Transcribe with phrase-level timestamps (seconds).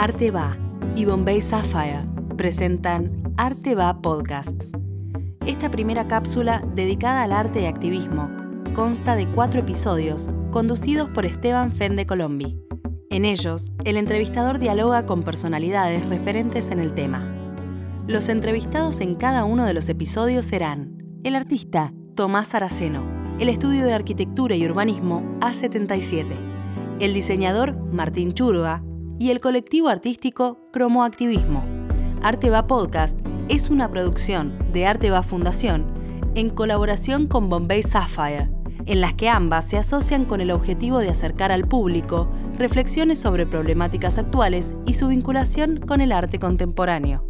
[0.00, 0.56] Arte Va
[0.96, 4.74] y Bombay Sapphire presentan Arte Va Podcast.
[5.44, 8.30] Esta primera cápsula, dedicada al arte y activismo,
[8.74, 12.58] consta de cuatro episodios conducidos por Esteban Fende Colombi.
[13.10, 17.22] En ellos, el entrevistador dialoga con personalidades referentes en el tema.
[18.06, 23.04] Los entrevistados en cada uno de los episodios serán el artista Tomás Araceno,
[23.38, 26.24] el estudio de arquitectura y urbanismo A77,
[27.00, 28.82] el diseñador Martín Churga
[29.20, 31.62] y el colectivo artístico Cromoactivismo.
[32.22, 33.20] Arte Va Podcast
[33.50, 35.84] es una producción de Arte Va Fundación
[36.34, 38.48] en colaboración con Bombay Sapphire,
[38.86, 43.44] en las que ambas se asocian con el objetivo de acercar al público reflexiones sobre
[43.44, 47.26] problemáticas actuales y su vinculación con el arte contemporáneo.